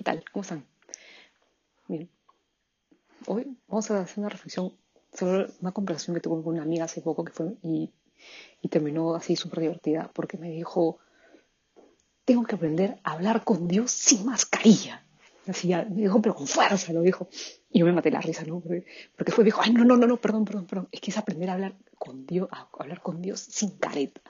[0.00, 0.24] ¿qué tal?
[0.32, 0.64] ¿Cómo están?
[1.86, 2.08] Bien.
[3.26, 4.72] Hoy vamos a hacer una reflexión
[5.12, 7.92] sobre una conversación que tuve con una amiga hace poco que fue y,
[8.70, 11.00] terminó así súper divertida porque me dijo,
[12.24, 15.04] tengo que aprender a hablar con Dios sin mascarilla.
[15.46, 17.28] Así ya, me dijo, pero con fuerza lo dijo.
[17.70, 18.62] Y yo me maté la risa, ¿no?
[18.62, 20.88] Porque fue, dijo, ay, no, no, no, no, perdón, perdón, perdón.
[20.92, 24.22] Es que es aprender a hablar con Dios, a hablar con Dios sin careta.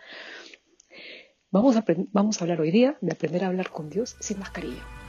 [1.52, 4.99] Vamos a, vamos a hablar hoy día de aprender a hablar con Dios sin mascarilla.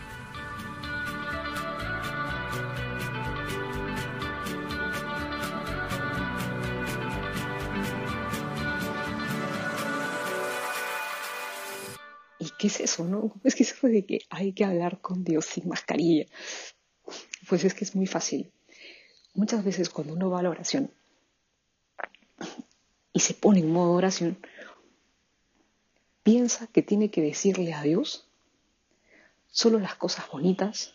[12.62, 13.34] Qué es eso, no?
[13.44, 16.28] Es que eso de que hay que hablar con Dios sin mascarilla.
[17.50, 18.52] Pues es que es muy fácil.
[19.34, 20.92] Muchas veces cuando uno va a la oración
[23.14, 24.38] y se pone en modo oración,
[26.22, 28.28] piensa que tiene que decirle a Dios
[29.50, 30.94] solo las cosas bonitas,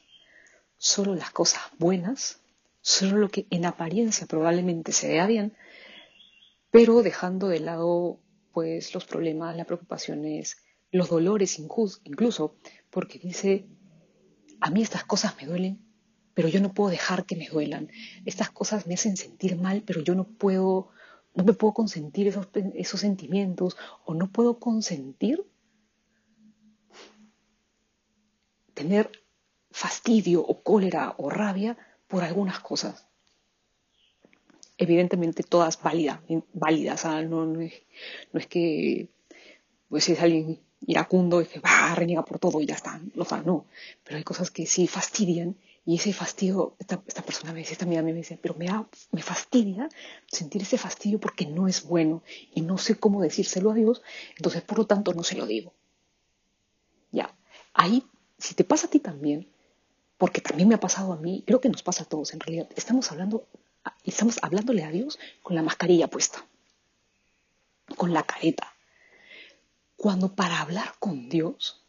[0.78, 2.39] solo las cosas buenas,
[2.80, 5.56] solo lo que en apariencia probablemente se vea bien,
[6.70, 8.20] pero dejando de lado
[8.53, 10.58] pues los problemas, las preocupaciones,
[10.92, 12.56] los dolores incluso,
[12.91, 13.67] porque dice,
[14.61, 15.84] a mí estas cosas me duelen,
[16.34, 17.91] pero yo no puedo dejar que me duelan.
[18.25, 20.91] Estas cosas me hacen sentir mal, pero yo no puedo
[21.37, 23.77] no me puedo consentir esos, esos sentimientos
[24.07, 25.45] o no puedo consentir
[28.73, 29.11] tener
[29.70, 31.77] fastidio o cólera o rabia
[32.09, 33.07] por algunas cosas.
[34.79, 36.20] Evidentemente todas válidas,
[36.53, 39.11] válidas, no, es, que
[39.89, 43.67] pues es alguien iracundo y que va, reniega por todo y ya está, no, no,
[44.05, 48.03] pero hay cosas que sí fastidian y ese fastidio, esta, persona me dice, esta amiga
[48.03, 48.67] me dice, pero me,
[49.12, 49.89] me fastidia
[50.27, 52.23] sentir ese fastidio porque no es bueno
[52.55, 54.02] y no sé cómo decírselo a Dios,
[54.36, 55.73] entonces por lo tanto no se lo digo.
[57.13, 57.36] Ya,
[57.73, 58.05] ahí,
[58.39, 59.48] si te pasa a ti también,
[60.19, 62.69] porque también me ha pasado a mí, creo que nos pasa a todos en realidad,
[62.75, 63.46] estamos hablando,
[64.05, 66.45] estamos hablándole a Dios con la mascarilla puesta,
[67.96, 68.76] con la careta.
[69.96, 71.84] Cuando para hablar con Dios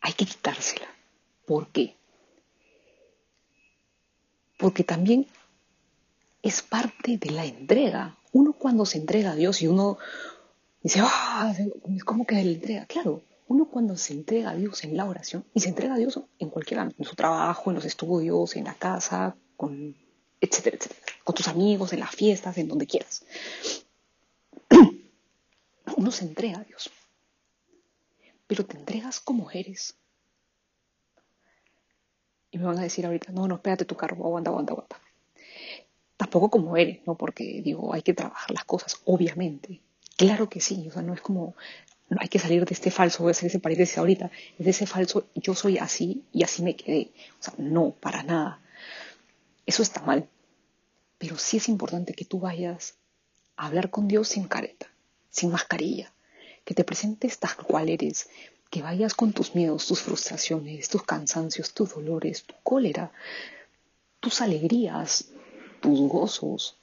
[0.00, 0.88] hay que quitársela.
[1.46, 1.96] ¿Por qué?
[4.60, 5.26] porque también
[6.42, 8.16] es parte de la entrega.
[8.32, 9.98] Uno cuando se entrega a Dios y uno
[10.82, 11.52] dice, ah,
[12.04, 12.86] ¿cómo que le entrega?
[12.86, 16.20] Claro, uno cuando se entrega a Dios en la oración, y se entrega a Dios
[16.38, 19.96] en cualquier en su trabajo, en los estudios, en la casa, con,
[20.40, 23.24] etcétera, etcétera, con tus amigos, en las fiestas, en donde quieras.
[26.00, 26.90] Uno se entrega a Dios,
[28.46, 29.98] pero te entregas como eres,
[32.50, 34.98] y me van a decir ahorita, no, no, espérate tu carro, aguanta, aguanta, aguanta.
[36.16, 37.18] Tampoco como eres, ¿no?
[37.18, 39.82] Porque digo, hay que trabajar las cosas, obviamente.
[40.16, 41.54] Claro que sí, o sea, no es como,
[42.08, 44.86] no hay que salir de este falso, voy a hacer ese paréntesis ahorita, de ese
[44.86, 47.10] falso, yo soy así y así me quedé.
[47.38, 48.62] O sea, no, para nada.
[49.66, 50.26] Eso está mal.
[51.18, 52.94] Pero sí es importante que tú vayas
[53.56, 54.89] a hablar con Dios sin careta,
[55.30, 56.12] sin mascarilla,
[56.64, 58.28] que te presentes tal cual eres,
[58.70, 63.12] que vayas con tus miedos, tus frustraciones, tus cansancios, tus dolores, tu cólera,
[64.20, 65.26] tus alegrías,
[65.80, 66.76] tus gozos,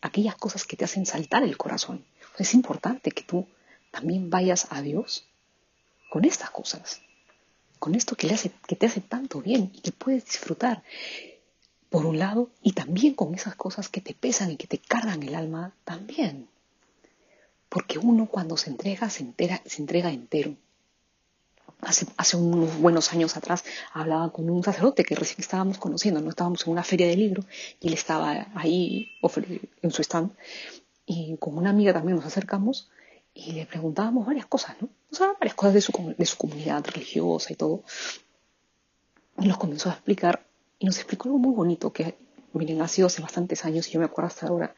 [0.00, 2.04] aquellas cosas que te hacen saltar el corazón.
[2.38, 3.46] Es importante que tú
[3.90, 5.26] también vayas a Dios
[6.10, 7.02] con estas cosas,
[7.78, 10.82] con esto que, hace, que te hace tanto bien y que puedes disfrutar,
[11.90, 15.22] por un lado, y también con esas cosas que te pesan y que te cargan
[15.24, 16.48] el alma también.
[17.70, 20.54] Porque uno cuando se entrega, se, entera, se entrega entero.
[21.80, 23.64] Hace, hace, unos buenos años atrás
[23.94, 27.42] hablaba con un sacerdote que recién estábamos conociendo, no estábamos en una feria de libro
[27.80, 29.12] y él estaba ahí
[29.80, 30.32] en su stand
[31.06, 32.90] y con una amiga también nos acercamos
[33.32, 34.90] y le preguntábamos varias cosas, ¿no?
[35.10, 37.82] O sea, varias cosas de su, de su comunidad religiosa y todo.
[39.38, 40.44] Y nos comenzó a explicar
[40.78, 42.18] y nos explicó algo muy bonito que,
[42.52, 44.74] miren, ha sido hace bastantes años y yo me acuerdo hasta ahora,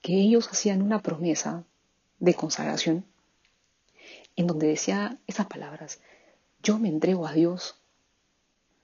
[0.00, 1.64] que ellos hacían una promesa
[2.20, 3.04] de consagración,
[4.36, 6.00] en donde decía esas palabras,
[6.62, 7.80] yo me entrego a Dios,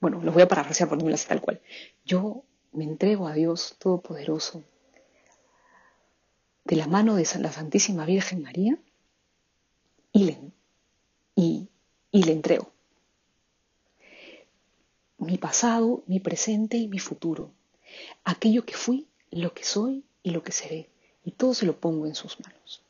[0.01, 1.61] bueno, los voy a parafrasear porque me las tal cual,
[2.05, 2.43] yo
[2.73, 4.65] me entrego a Dios Todopoderoso,
[6.65, 8.79] de la mano de la Santísima Virgen María,
[10.13, 10.39] y le,
[11.35, 11.69] y,
[12.11, 12.73] y le entrego.
[15.19, 17.53] Mi pasado, mi presente y mi futuro,
[18.25, 20.91] aquello que fui, lo que soy y lo que seré,
[21.25, 22.86] y todo se lo pongo en sus manos.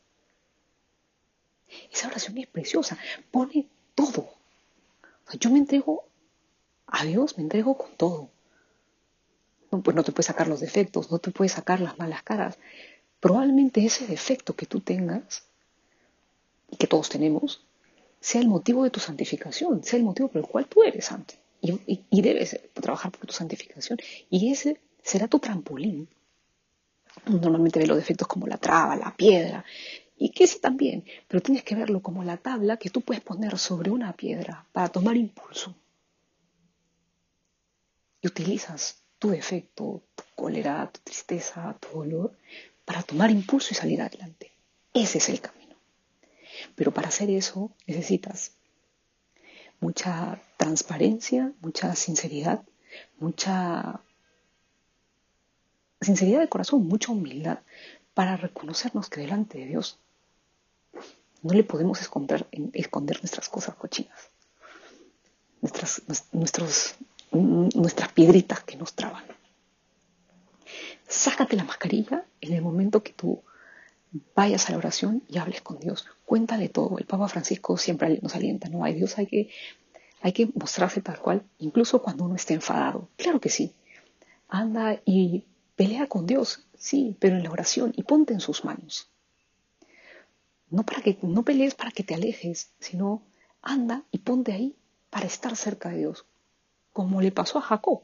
[1.92, 2.98] Esa oración es preciosa,
[3.30, 4.28] pone todo.
[5.40, 6.04] yo me entrego
[6.86, 8.30] a Dios, me entrego con todo.
[9.70, 12.58] No, pues no te puedes sacar los defectos, no te puedes sacar las malas caras.
[13.20, 15.46] Probablemente ese defecto que tú tengas,
[16.70, 17.64] y que todos tenemos,
[18.20, 21.34] sea el motivo de tu santificación, sea el motivo por el cual tú eres santo.
[21.60, 23.98] Y, debes trabajar por tu santificación.
[24.30, 26.08] Y ese será tu trampolín.
[27.26, 29.64] Normalmente ve los defectos como la traba, la piedra,
[30.16, 33.58] y que sí también, pero tienes que verlo como la tabla que tú puedes poner
[33.58, 35.74] sobre una piedra para tomar impulso.
[38.20, 42.36] Y utilizas tu defecto, tu cólera, tu tristeza, tu dolor
[42.84, 44.52] para tomar impulso y salir adelante.
[44.94, 45.76] Ese es el camino.
[46.74, 48.56] Pero para hacer eso necesitas
[49.80, 52.64] mucha transparencia, mucha sinceridad,
[53.18, 54.00] mucha
[56.00, 57.60] sinceridad de corazón, mucha humildad
[58.14, 59.98] para reconocernos que delante de Dios
[61.46, 64.30] no le podemos esconder, esconder nuestras cosas cochinas,
[65.60, 66.02] nuestras,
[66.32, 66.96] nuestros,
[67.32, 69.24] nuestras piedritas que nos traban.
[71.06, 73.42] Sácate la mascarilla en el momento que tú
[74.34, 76.06] vayas a la oración y hables con Dios.
[76.24, 76.98] Cuéntale todo.
[76.98, 78.82] El Papa Francisco siempre nos alienta, ¿no?
[78.82, 79.50] Hay Dios, hay que,
[80.20, 83.08] hay que mostrarse tal cual, incluso cuando uno esté enfadado.
[83.16, 83.72] Claro que sí.
[84.48, 85.44] Anda y
[85.76, 89.10] pelea con Dios, sí, pero en la oración y ponte en sus manos.
[90.70, 93.22] No, para que, no pelees para que te alejes, sino
[93.62, 94.76] anda y ponte ahí
[95.10, 96.26] para estar cerca de Dios,
[96.92, 98.02] como le pasó a Jacob,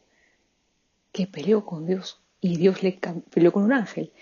[1.13, 2.99] que peleó con Dios y Dios le
[3.31, 4.13] peleó con un ángel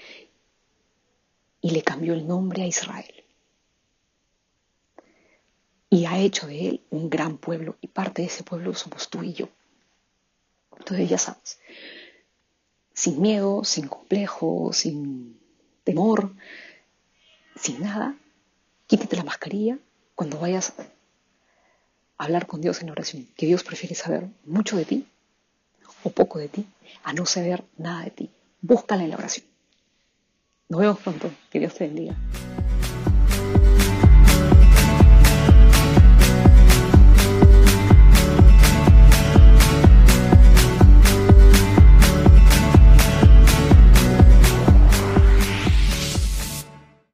[1.60, 3.24] y le cambió el nombre a Israel.
[5.88, 9.22] Y ha hecho de él un gran pueblo y parte de ese pueblo somos tú
[9.22, 9.48] y yo.
[10.78, 11.58] Entonces ya sabes,
[12.94, 15.38] sin miedo, sin complejo, sin
[15.84, 16.34] temor,
[17.56, 18.16] sin nada,
[18.90, 19.78] quítate la mascarilla
[20.16, 20.74] cuando vayas
[22.18, 25.06] a hablar con Dios en oración, que Dios prefiere saber mucho de ti
[26.02, 26.66] o poco de ti,
[27.04, 28.30] a no saber nada de ti.
[28.60, 29.46] Búscala en la oración.
[30.68, 31.30] Nos vemos pronto.
[31.50, 32.16] Que Dios te bendiga.